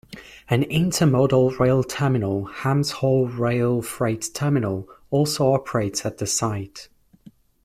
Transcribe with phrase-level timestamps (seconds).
[0.49, 6.89] An intermodal rail terminal Hams Hall Rail Freight Terminal also operates at the site.